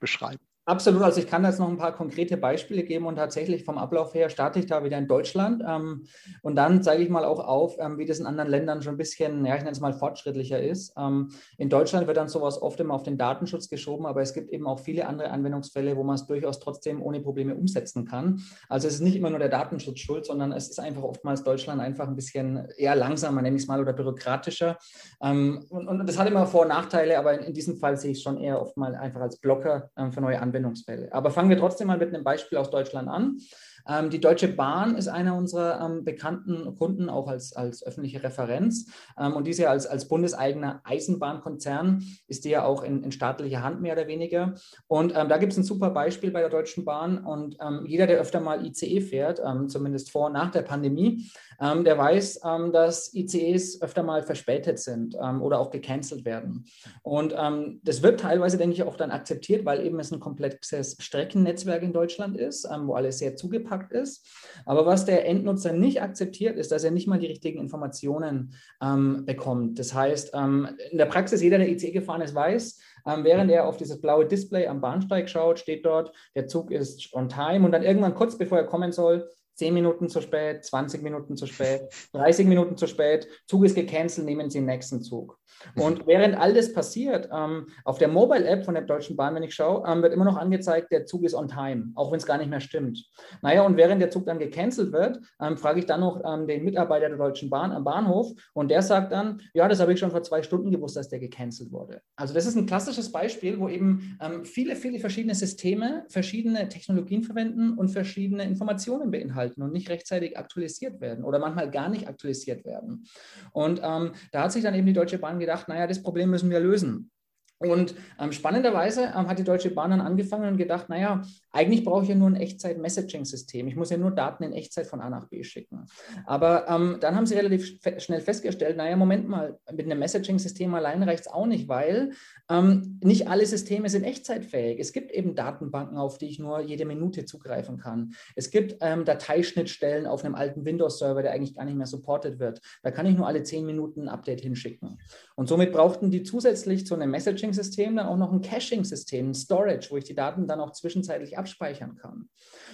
[0.01, 0.45] beschreiben.
[0.67, 4.15] Absolut, also ich kann jetzt noch ein paar konkrete Beispiele geben und tatsächlich vom Ablauf
[4.15, 6.07] her starte ich da wieder in Deutschland ähm,
[6.41, 8.97] und dann zeige ich mal auch auf, ähm, wie das in anderen Ländern schon ein
[8.97, 10.95] bisschen, ja, ich nenne es mal fortschrittlicher ist.
[10.97, 14.51] Ähm, in Deutschland wird dann sowas oft immer auf den Datenschutz geschoben, aber es gibt
[14.53, 18.41] eben auch viele andere Anwendungsfälle, wo man es durchaus trotzdem ohne Probleme umsetzen kann.
[18.71, 21.83] Also es ist nicht immer nur der Datenschutz schuld, sondern es ist einfach oftmals Deutschland
[21.83, 24.79] einfach ein bisschen eher langsamer, nenne ich es mal, oder bürokratischer.
[25.23, 28.13] Ähm, und, und, das hat immer Vor- und Nachteile, aber in, in diesem Fall sehe
[28.13, 30.54] ich es schon eher oft mal einfach als Blocker ähm, für neue Anwendungen.
[30.55, 31.13] Anwendungsfälle.
[31.13, 33.39] Aber fangen wir trotzdem mal mit einem Beispiel aus Deutschland an.
[33.87, 38.91] Ähm, die Deutsche Bahn ist einer unserer ähm, bekannten Kunden, auch als, als öffentliche Referenz.
[39.19, 43.83] Ähm, und diese als, als bundeseigener Eisenbahnkonzern ist die ja auch in, in staatlicher Hand
[43.83, 44.55] mehr oder weniger.
[44.87, 47.19] Und ähm, da gibt es ein super Beispiel bei der Deutschen Bahn.
[47.25, 51.31] Und ähm, jeder, der öfter mal ICE fährt, ähm, zumindest vor und nach der Pandemie,
[51.61, 52.41] der weiß,
[52.73, 56.65] dass ICEs öfter mal verspätet sind oder auch gecancelt werden.
[57.03, 57.35] Und
[57.83, 61.93] das wird teilweise, denke ich, auch dann akzeptiert, weil eben es ein komplexes Streckennetzwerk in
[61.93, 64.27] Deutschland ist, wo alles sehr zugepackt ist.
[64.67, 69.25] Aber was der Endnutzer nicht akzeptiert, ist, dass er nicht mal die richtigen Informationen ähm,
[69.25, 69.79] bekommt.
[69.79, 73.67] Das heißt, ähm, in der Praxis, jeder, der ICE gefahren ist, weiß, ähm, während er
[73.67, 77.73] auf dieses blaue Display am Bahnsteig schaut, steht dort, der Zug ist on time und
[77.73, 81.83] dann irgendwann kurz bevor er kommen soll, 10 Minuten zu spät, 20 Minuten zu spät,
[82.13, 85.39] 30 Minuten zu spät, Zug ist gecancelt, nehmen Sie den nächsten Zug.
[85.77, 89.55] Und während all das passiert, ähm, auf der Mobile-App von der Deutschen Bahn, wenn ich
[89.55, 92.39] schaue, ähm, wird immer noch angezeigt, der Zug ist on time, auch wenn es gar
[92.39, 93.09] nicht mehr stimmt.
[93.41, 96.65] Naja, und während der Zug dann gecancelt wird, ähm, frage ich dann noch ähm, den
[96.65, 100.11] Mitarbeiter der Deutschen Bahn am Bahnhof und der sagt dann, ja, das habe ich schon
[100.11, 102.03] vor zwei Stunden gewusst, dass der gecancelt wurde.
[102.17, 107.23] Also das ist ein klassisches Beispiel, wo eben ähm, viele, viele verschiedene Systeme verschiedene Technologien
[107.23, 112.65] verwenden und verschiedene Informationen beinhalten und nicht rechtzeitig aktualisiert werden oder manchmal gar nicht aktualisiert
[112.65, 113.07] werden.
[113.53, 116.51] Und ähm, da hat sich dann eben die Deutsche Bahn gedacht, naja, das Problem müssen
[116.51, 117.11] wir lösen.
[117.59, 121.23] Und ähm, spannenderweise ähm, hat die Deutsche Bahn dann angefangen und gedacht, naja,
[121.55, 123.69] eigentlich brauche ich ja nur ein Echtzeit-Messaging-System.
[123.69, 125.87] Ich muss ja nur Daten in Echtzeit von A nach B schicken.
[126.27, 131.03] Aber ähm, dann haben sie relativ schnell festgestellt, naja, Moment mal, mit einem Messaging-System allein
[131.05, 132.13] reicht es auch nicht, weil
[132.51, 134.81] ähm, nicht alle Systeme sind echtzeitfähig.
[134.81, 138.15] Es gibt eben Datenbanken, auf die ich nur jede Minute zugreifen kann.
[138.35, 142.61] Es gibt ähm, Dateischnittstellen auf einem alten Windows-Server, der eigentlich gar nicht mehr supported wird.
[142.83, 144.99] Da kann ich nur alle zehn Minuten ein Update hinschicken.
[145.37, 149.89] Und somit brauchten die zusätzlich zu einem Messaging-System dann auch noch ein Caching-System, ein Storage,
[149.91, 152.29] wo ich die Daten dann auch zwischenzeitlich abspeichern kann.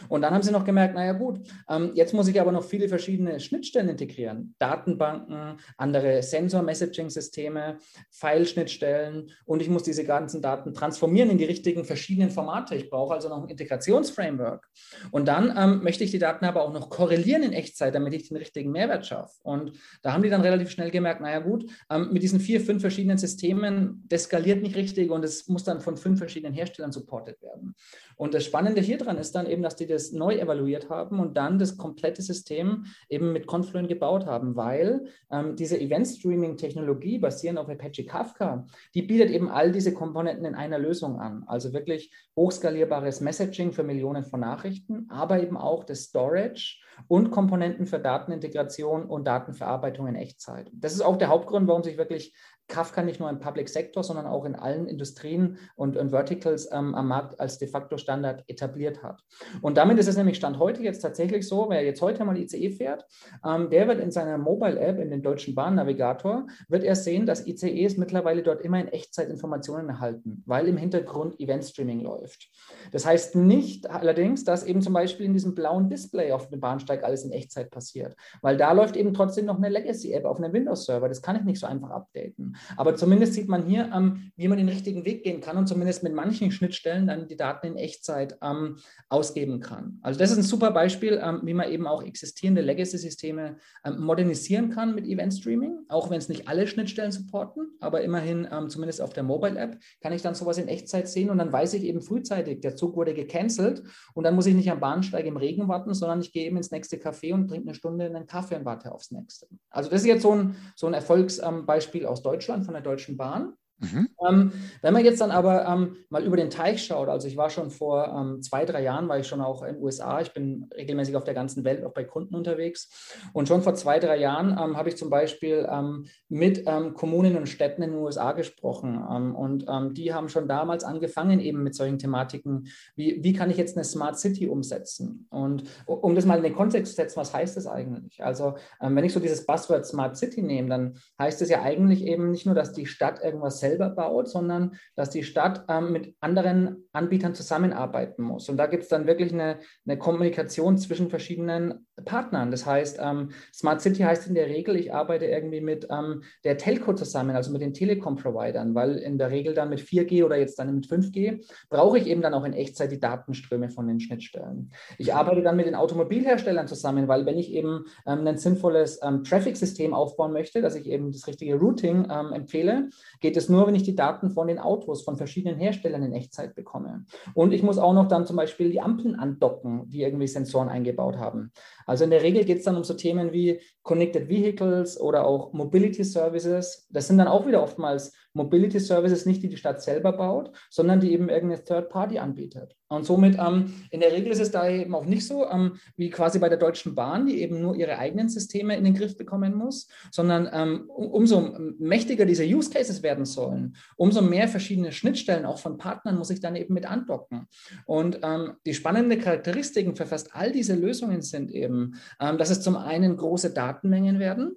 [0.08, 2.88] Und dann haben sie noch gemerkt, naja gut, ähm, jetzt muss ich aber noch viele
[2.88, 4.54] verschiedene Schnittstellen integrieren.
[4.58, 7.78] Datenbanken, andere Sensor-Messaging-Systeme,
[8.10, 12.76] File-Schnittstellen und ich muss diese ganzen Daten transformieren in die richtigen verschiedenen Formate.
[12.76, 14.68] Ich brauche also noch ein Integrationsframework.
[15.10, 18.28] Und dann ähm, möchte ich die Daten aber auch noch korrelieren in Echtzeit, damit ich
[18.28, 19.34] den richtigen Mehrwert schaffe.
[19.42, 22.80] Und da haben die dann relativ schnell gemerkt, naja gut, ähm, mit diesen vier, fünf
[22.80, 27.42] verschiedenen Systemen, das skaliert nicht richtig und es muss dann von fünf verschiedenen Herstellern supportet
[27.42, 27.74] werden.
[28.16, 31.36] Und das Spannende hier dran ist dann eben, dass die das neu evaluiert haben und
[31.36, 37.68] dann das komplette System eben mit Confluent gebaut haben, weil ähm, diese Event-Streaming-Technologie basierend auf
[37.68, 41.44] Apache Kafka, die bietet eben all diese Komponenten in einer Lösung an.
[41.46, 47.86] Also wirklich hochskalierbares Messaging für Millionen von Nachrichten, aber eben auch das Storage und Komponenten
[47.86, 50.70] für Datenintegration und Datenverarbeitung in Echtzeit.
[50.72, 52.34] Das ist auch der Hauptgrund, warum sich wirklich
[52.70, 56.94] Kafka nicht nur im Public Sector, sondern auch in allen Industrien und, und Verticals ähm,
[56.94, 59.22] am Markt als de facto Standard etabliert hat.
[59.62, 62.70] Und damit ist es nämlich Stand heute jetzt tatsächlich so, wer jetzt heute mal ICE
[62.70, 63.06] fährt,
[63.46, 67.46] ähm, der wird in seiner Mobile App, in den deutschen Bahnnavigator, wird er sehen, dass
[67.46, 72.48] ICEs mittlerweile dort immer in Echtzeit Informationen erhalten, weil im Hintergrund Event Streaming läuft.
[72.92, 77.04] Das heißt nicht allerdings, dass eben zum Beispiel in diesem blauen Display auf dem Bahnsteig
[77.04, 81.08] alles in Echtzeit passiert, weil da läuft eben trotzdem noch eine Legacy-App auf einem Windows-Server.
[81.08, 82.56] Das kann ich nicht so einfach updaten.
[82.76, 86.02] Aber zumindest sieht man hier, ähm, wie man den richtigen Weg gehen kann und zumindest
[86.02, 88.76] mit manchen Schnittstellen dann die Daten in Echtzeit ähm,
[89.08, 89.98] ausgeben kann.
[90.02, 94.70] Also das ist ein super Beispiel, ähm, wie man eben auch existierende Legacy-Systeme ähm, modernisieren
[94.70, 99.00] kann mit Event Streaming, auch wenn es nicht alle Schnittstellen supporten, aber immerhin ähm, zumindest
[99.00, 102.00] auf der Mobile-App kann ich dann sowas in Echtzeit sehen und dann weiß ich eben
[102.00, 103.82] frühzeitig, der Zug wurde gecancelt
[104.14, 106.70] und dann muss ich nicht am Bahnsteig im Regen warten, sondern ich gehe eben ins
[106.70, 109.46] nächste Café und trinke eine Stunde einen Kaffee und warte aufs nächste.
[109.70, 112.40] Also das ist jetzt so ein, so ein Erfolgsbeispiel aus Deutschland.
[112.50, 113.54] Deutschland von der Deutschen Bahn.
[113.80, 114.08] Mhm.
[114.28, 117.48] Ähm, wenn man jetzt dann aber ähm, mal über den Teich schaut, also ich war
[117.48, 120.68] schon vor ähm, zwei, drei Jahren, war ich schon auch in den USA, ich bin
[120.76, 124.50] regelmäßig auf der ganzen Welt auch bei Kunden unterwegs und schon vor zwei, drei Jahren
[124.50, 128.98] ähm, habe ich zum Beispiel ähm, mit ähm, Kommunen und Städten in den USA gesprochen
[129.00, 129.66] und
[129.96, 133.84] die haben schon damals angefangen eben mit solchen Thematiken, wie, wie kann ich jetzt eine
[133.84, 137.66] Smart City umsetzen und um das mal in den Kontext zu setzen, was heißt das
[137.66, 138.22] eigentlich?
[138.22, 142.30] Also wenn ich so dieses Buzzword Smart City nehme, dann heißt es ja eigentlich eben
[142.30, 146.14] nicht nur, dass die Stadt irgendwas selbst selber baut, sondern dass die Stadt ähm, mit
[146.20, 148.48] anderen Anbietern zusammenarbeiten muss.
[148.48, 152.50] Und da gibt es dann wirklich eine, eine, Kommunikation zwischen verschiedenen Partnern.
[152.50, 156.56] Das heißt, ähm, Smart City heißt in der Regel, ich arbeite irgendwie mit ähm, der
[156.56, 160.58] Telco zusammen, also mit den Telekom-Providern, weil in der Regel dann mit 4G oder jetzt
[160.58, 164.72] dann mit 5G brauche ich eben dann auch in Echtzeit die Datenströme von den Schnittstellen.
[164.98, 169.22] Ich arbeite dann mit den Automobilherstellern zusammen, weil wenn ich eben ähm, ein sinnvolles ähm,
[169.22, 172.88] Traffic-System aufbauen möchte, dass ich eben das richtige Routing ähm, empfehle,
[173.20, 176.14] geht es nur nur, wenn ich die Daten von den Autos von verschiedenen Herstellern in
[176.14, 177.04] Echtzeit bekomme.
[177.34, 181.18] Und ich muss auch noch dann zum Beispiel die Ampeln andocken, die irgendwie Sensoren eingebaut
[181.18, 181.52] haben.
[181.86, 185.52] Also in der Regel geht es dann um so Themen wie Connected Vehicles oder auch
[185.52, 186.88] Mobility Services.
[186.90, 191.00] Das sind dann auch wieder oftmals Mobility Services nicht, die die Stadt selber baut, sondern
[191.00, 192.76] die eben irgendeine Third Party anbietet.
[192.88, 196.10] Und somit ähm, in der Regel ist es da eben auch nicht so, ähm, wie
[196.10, 199.54] quasi bei der Deutschen Bahn, die eben nur ihre eigenen Systeme in den Griff bekommen
[199.54, 205.58] muss, sondern ähm, umso mächtiger diese Use Cases werden sollen, umso mehr verschiedene Schnittstellen auch
[205.58, 207.46] von Partnern muss ich dann eben mit andocken.
[207.86, 212.60] Und ähm, die spannenden Charakteristiken für fast all diese Lösungen sind eben, ähm, dass es
[212.60, 214.56] zum einen große Datenmengen werden,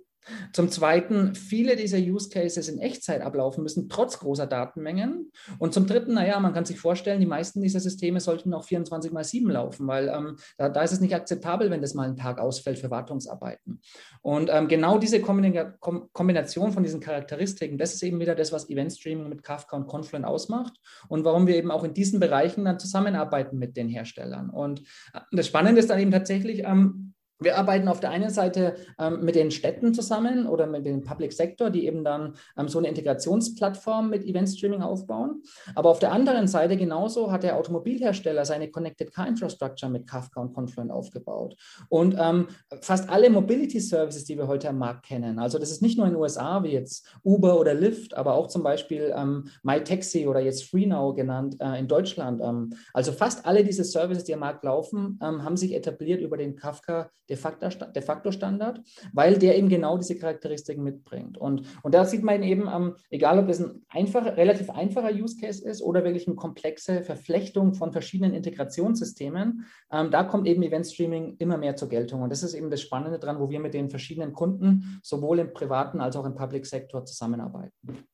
[0.54, 5.32] Zum Zweiten, viele dieser Use Cases in Echtzeit ablaufen müssen, trotz großer Datenmengen.
[5.60, 9.12] Und zum Dritten, naja, man kann sich vorstellen, die meisten dieser Systeme sollten auch 24
[9.12, 12.18] mal 7 laufen, weil ähm, da, da, ist es nicht akzeptabel, wenn das mal einen
[12.18, 13.82] Tag ausfällt für Wartungsarbeiten.
[14.22, 18.94] Und ähm, genau diese Kombination von diesen Charakteristiken, das ist eben wieder das, was Event
[18.94, 20.74] Streaming mit Kafka und Confluent ausmacht
[21.10, 24.50] und warum wir eben auch in diesen Bereichen dann zusammenarbeiten mit den Herstellern.
[24.50, 24.82] Und
[25.14, 29.24] äh, das Spannende ist dann eben tatsächlich, ähm, wir arbeiten auf der einen Seite ähm,
[29.24, 32.88] mit den Städten zusammen oder mit dem Public Sector, die eben dann ähm, so eine
[32.88, 35.44] Integrationsplattform mit Event Streaming aufbauen.
[35.76, 40.42] Aber auf der anderen Seite genauso hat der Automobilhersteller seine Connected Car Infrastructure mit Kafka
[40.42, 41.56] und Confluent aufgebaut.
[41.90, 42.48] Und ähm,
[42.82, 46.08] fast alle Mobility Services, die wir heute am Markt kennen, also das ist nicht nur
[46.08, 50.40] in den USA wie jetzt Uber oder Lyft, aber auch zum Beispiel ähm, MyTaxi oder
[50.40, 52.42] jetzt FreeNow genannt äh, in Deutschland.
[52.42, 56.38] Ähm, also fast alle diese Services, die am Markt laufen, ähm, haben sich etabliert über
[56.38, 58.82] den Kafka de facto, Standard,
[59.14, 61.38] weil der eben genau diese Charakteristiken mitbringt.
[61.38, 65.38] Und, und da sieht man eben, ähm, egal ob es ein einfacher, relativ einfacher Use
[65.40, 70.88] Case ist oder wirklich eine komplexe Verflechtung von verschiedenen Integrationssystemen, ähm, da kommt eben Event
[70.88, 72.22] Streaming immer mehr zur Geltung.
[72.22, 75.54] Und das ist eben das Spannende dran, wo wir mit den verschiedenen Kunden sowohl im
[75.54, 78.06] privaten als auch im Public Sektor zusammenarbeiten.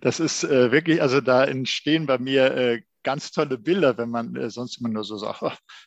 [0.00, 4.36] Das ist äh, wirklich, also da entstehen bei mir äh, ganz tolle Bilder, wenn man
[4.36, 5.42] äh, sonst immer nur so sagt,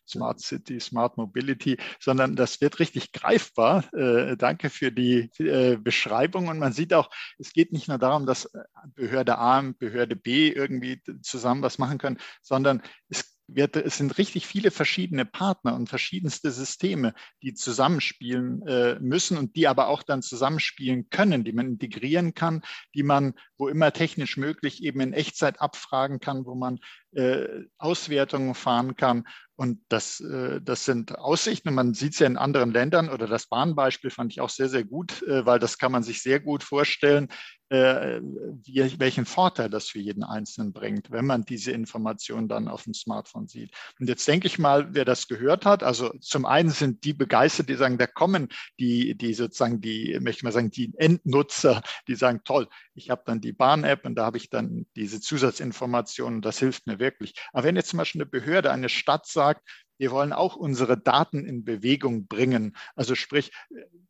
[0.07, 3.83] Smart City, Smart Mobility, sondern das wird richtig greifbar.
[3.93, 6.47] Äh, danke für die äh, Beschreibung.
[6.47, 8.49] Und man sieht auch, es geht nicht nur darum, dass
[8.95, 14.17] Behörde A und Behörde B irgendwie zusammen was machen können, sondern es wird, es sind
[14.17, 20.03] richtig viele verschiedene Partner und verschiedenste Systeme, die zusammenspielen äh, müssen und die aber auch
[20.03, 22.61] dann zusammenspielen können, die man integrieren kann,
[22.93, 26.79] die man, wo immer technisch möglich, eben in Echtzeit abfragen kann, wo man
[27.11, 29.25] äh, Auswertungen fahren kann.
[29.55, 31.73] Und das, äh, das sind Aussichten.
[31.73, 34.83] Man sieht es ja in anderen Ländern oder das Bahnbeispiel fand ich auch sehr, sehr
[34.83, 37.29] gut, äh, weil das kann man sich sehr gut vorstellen,
[37.69, 43.47] welchen Vorteil das für jeden Einzelnen bringt, wenn man diese Informationen dann auf dem Smartphone
[43.47, 43.71] sieht.
[43.99, 47.69] Und jetzt denke ich mal, wer das gehört hat, also zum einen sind die begeistert,
[47.69, 48.49] die sagen, da kommen
[48.79, 53.23] die, die sozusagen die, möchte ich mal sagen, die Endnutzer, die sagen, toll, ich habe
[53.25, 57.33] dann die Bahn-App und da habe ich dann diese Zusatzinformationen, das hilft mir wirklich.
[57.51, 61.45] Aber wenn jetzt zum Beispiel eine Behörde, eine Stadt sagt, wir wollen auch unsere Daten
[61.45, 62.75] in Bewegung bringen.
[62.95, 63.51] Also sprich,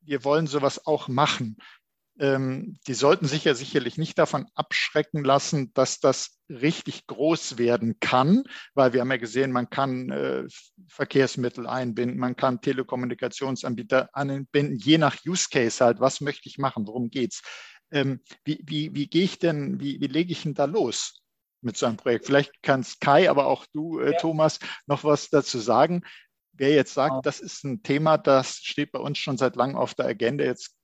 [0.02, 1.58] wir wollen sowas auch machen
[2.18, 8.44] die sollten sich ja sicherlich nicht davon abschrecken lassen, dass das richtig groß werden kann,
[8.74, 10.46] weil wir haben ja gesehen, man kann äh,
[10.88, 16.88] Verkehrsmittel einbinden, man kann Telekommunikationsanbieter einbinden, je nach Use Case halt, was möchte ich machen,
[16.88, 17.42] worum geht's.
[17.92, 21.22] Ähm, wie, wie, wie gehe ich denn, wie, wie lege ich denn da los?
[21.62, 22.28] mit so einem Projekt.
[22.28, 24.18] Vielleicht kannst Kai, aber auch du, äh, ja.
[24.20, 26.04] Thomas, noch was dazu sagen.
[26.54, 29.96] Wer jetzt sagt, das ist ein Thema, das steht bei uns schon seit langem auf
[29.96, 30.76] der Agenda, jetzt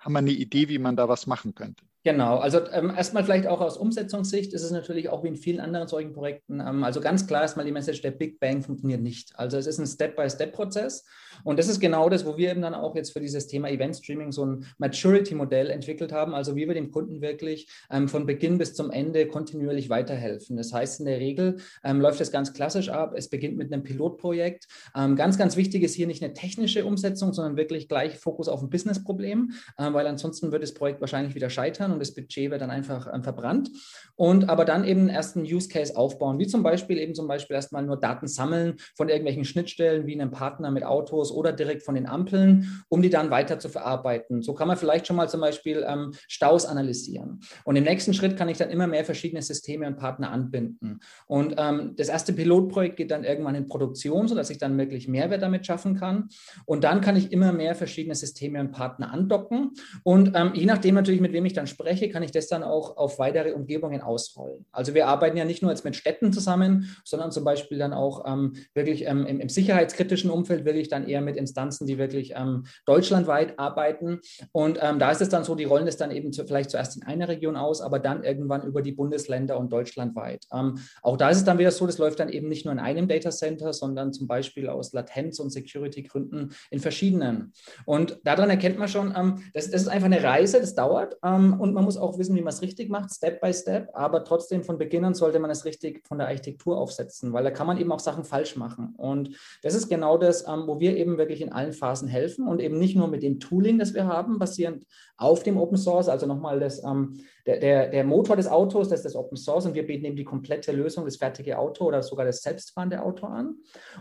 [0.00, 1.84] haben wir eine Idee, wie man da was machen könnte.
[2.02, 5.60] Genau, also ähm, erstmal vielleicht auch aus Umsetzungssicht ist es natürlich auch wie in vielen
[5.60, 9.02] anderen solchen Projekten, ähm, also ganz klar ist mal die Message, der Big Bang funktioniert
[9.02, 9.38] nicht.
[9.38, 11.04] Also es ist ein Step-by-Step-Prozess
[11.44, 13.96] und das ist genau das, wo wir eben dann auch jetzt für dieses Thema Event
[13.96, 18.56] Streaming so ein Maturity-Modell entwickelt haben, also wie wir dem Kunden wirklich ähm, von Beginn
[18.56, 20.56] bis zum Ende kontinuierlich weiterhelfen.
[20.56, 23.82] Das heißt, in der Regel ähm, läuft das ganz klassisch ab, es beginnt mit einem
[23.82, 24.68] Pilotprojekt.
[24.96, 28.62] Ähm, ganz, ganz wichtig ist hier nicht eine technische Umsetzung, sondern wirklich gleich Fokus auf
[28.62, 32.60] ein Business-Problem, äh, weil ansonsten wird das Projekt wahrscheinlich wieder scheitern und das Budget wird
[32.60, 33.70] dann einfach ähm, verbrannt.
[34.16, 37.56] Und aber dann eben erst einen Use Case aufbauen, wie zum Beispiel eben zum Beispiel
[37.56, 41.94] erstmal nur Daten sammeln von irgendwelchen Schnittstellen wie einem Partner mit Autos oder direkt von
[41.94, 44.42] den Ampeln, um die dann weiter zu verarbeiten.
[44.42, 47.40] So kann man vielleicht schon mal zum Beispiel ähm, Staus analysieren.
[47.64, 51.00] Und im nächsten Schritt kann ich dann immer mehr verschiedene Systeme und Partner anbinden.
[51.26, 55.42] Und ähm, das erste Pilotprojekt geht dann irgendwann in Produktion, sodass ich dann wirklich Mehrwert
[55.42, 56.28] damit schaffen kann.
[56.66, 59.72] Und dann kann ich immer mehr verschiedene Systeme und Partner andocken.
[60.02, 62.62] Und ähm, je nachdem natürlich, mit wem ich dann spreche, spreche, kann ich das dann
[62.62, 64.66] auch auf weitere Umgebungen ausrollen.
[64.70, 68.24] Also wir arbeiten ja nicht nur jetzt mit Städten zusammen, sondern zum Beispiel dann auch
[68.26, 72.64] ähm, wirklich ähm, im, im, sicherheitskritischen Umfeld wirklich dann eher mit Instanzen, die wirklich ähm,
[72.84, 74.20] deutschlandweit arbeiten.
[74.52, 76.96] Und ähm, da ist es dann so, die rollen es dann eben zu, vielleicht zuerst
[76.96, 80.46] in einer Region aus, aber dann irgendwann über die Bundesländer und deutschlandweit.
[80.52, 82.80] Ähm, auch da ist es dann wieder so, das läuft dann eben nicht nur in
[82.80, 87.52] einem Data Center, sondern zum Beispiel aus Latenz- und Security-Gründen in verschiedenen.
[87.86, 91.16] Und daran erkennt man schon, ähm, das, das, ist einfach eine Reise, das dauert.
[91.22, 94.24] und und man muss auch wissen, wie man es richtig macht, Step by Step, aber
[94.24, 97.66] trotzdem von Beginn an sollte man es richtig von der Architektur aufsetzen, weil da kann
[97.66, 98.94] man eben auch Sachen falsch machen.
[98.96, 102.60] Und das ist genau das, ähm, wo wir eben wirklich in allen Phasen helfen und
[102.60, 104.84] eben nicht nur mit dem Tooling, das wir haben, basierend
[105.16, 109.00] auf dem Open Source, also nochmal das, ähm, der, der, der Motor des Autos, das
[109.00, 112.02] ist das Open Source und wir bieten eben die komplette Lösung, das fertige Auto oder
[112.02, 113.56] sogar das selbstfahrende Auto an.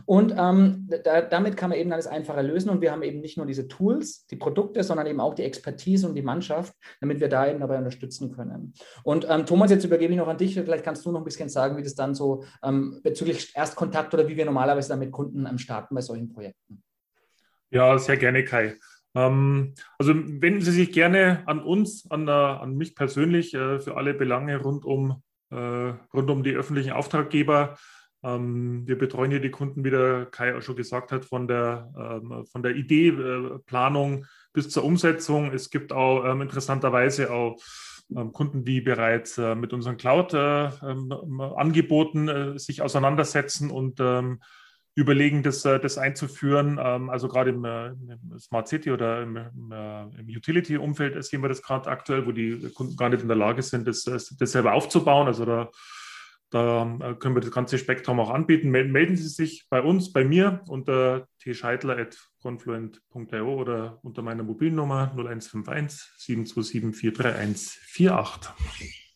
[0.05, 3.37] Und ähm, da, damit kann man eben alles einfacher lösen und wir haben eben nicht
[3.37, 7.27] nur diese Tools, die Produkte, sondern eben auch die Expertise und die Mannschaft, damit wir
[7.27, 8.73] da eben dabei unterstützen können.
[9.03, 11.49] Und ähm, Thomas, jetzt übergebe ich noch an dich, vielleicht kannst du noch ein bisschen
[11.49, 15.45] sagen, wie das dann so ähm, bezüglich Erstkontakt oder wie wir normalerweise dann mit Kunden
[15.45, 16.83] ähm, starten bei solchen Projekten.
[17.71, 18.75] Ja, sehr gerne, Kai.
[19.15, 23.97] Ähm, also wenden Sie sich gerne an uns, an, äh, an mich persönlich äh, für
[23.97, 27.77] alle Belange rund um, äh, rund um die öffentlichen Auftraggeber.
[28.23, 31.91] Ähm, wir betreuen hier die Kunden, wie der Kai auch schon gesagt hat, von der,
[31.97, 33.11] ähm, von der Idee,
[33.65, 35.53] Planung bis zur Umsetzung.
[35.53, 37.61] Es gibt auch interessanterweise auch
[38.33, 43.99] Kunden, die bereits mit unseren Cloud-Angeboten sich auseinandersetzen und
[44.99, 46.79] überlegen, das, äh, das einzuführen.
[46.81, 51.61] Ähm, also gerade im, äh, im Smart City oder im, im Utility-Umfeld sehen wir das
[51.61, 55.27] gerade aktuell, wo die Kunden gar nicht in der Lage sind, das, das selber aufzubauen.
[55.27, 55.69] Also da,
[56.49, 58.69] da äh, können wir das ganze Spektrum auch anbieten.
[58.69, 66.95] Melden Sie sich bei uns, bei mir unter tscheidler.confluent.io oder unter meiner Mobilnummer 0151 727
[66.95, 69.08] 431 48.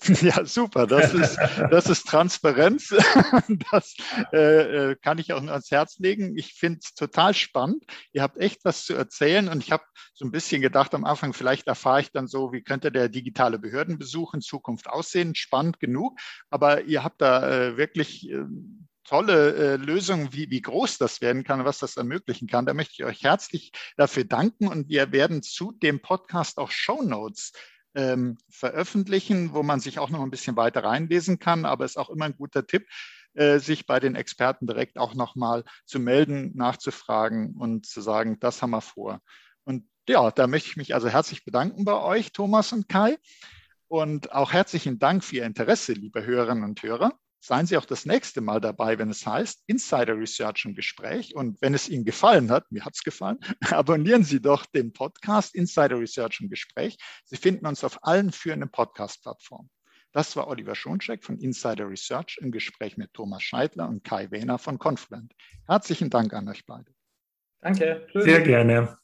[0.22, 0.86] Ja, super.
[0.86, 1.38] Das ist,
[1.70, 2.94] das ist Transparenz.
[3.70, 3.94] Das
[4.32, 6.36] äh, äh, kann ich auch nur ans Herz legen.
[6.36, 7.84] Ich finde es total spannend.
[8.12, 9.84] Ihr habt echt was zu erzählen und ich habe
[10.14, 13.58] so ein bisschen gedacht am Anfang, vielleicht erfahre ich dann so, wie könnte der digitale
[13.58, 15.34] Behördenbesuch in Zukunft aussehen.
[15.34, 16.18] Spannend genug.
[16.50, 18.44] Aber ihr habt da äh, wirklich äh,
[19.04, 22.66] tolle äh, Lösungen, wie, wie groß das werden kann, was das ermöglichen kann.
[22.66, 27.02] Da möchte ich euch herzlich dafür danken und wir werden zu dem Podcast auch Show
[27.02, 27.52] Notes
[27.98, 31.64] ähm, veröffentlichen, wo man sich auch noch ein bisschen weiter reinlesen kann.
[31.64, 32.86] Aber es ist auch immer ein guter Tipp,
[33.34, 38.62] äh, sich bei den Experten direkt auch nochmal zu melden, nachzufragen und zu sagen, das
[38.62, 39.20] haben wir vor.
[39.64, 43.18] Und ja, da möchte ich mich also herzlich bedanken bei euch, Thomas und Kai.
[43.88, 47.18] Und auch herzlichen Dank für Ihr Interesse, liebe Hörerinnen und Hörer.
[47.40, 51.34] Seien Sie auch das nächste Mal dabei, wenn es heißt Insider Research im Gespräch.
[51.34, 53.38] Und wenn es Ihnen gefallen hat, mir hat es gefallen,
[53.70, 56.98] abonnieren Sie doch den Podcast Insider Research im Gespräch.
[57.24, 59.70] Sie finden uns auf allen führenden Podcast-Plattformen.
[60.12, 64.58] Das war Oliver Schoncheck von Insider Research im Gespräch mit Thomas Scheidler und Kai Wehner
[64.58, 65.34] von Confluent.
[65.66, 66.92] Herzlichen Dank an euch beide.
[67.60, 68.06] Danke.
[68.14, 68.98] Sehr gerne.